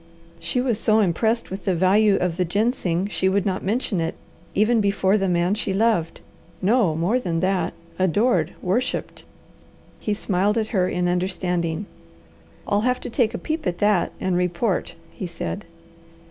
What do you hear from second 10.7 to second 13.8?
in understanding. "I'll have to take a peep at